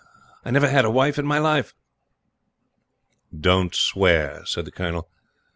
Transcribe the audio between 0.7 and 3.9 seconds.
a wife in my life!" "Don't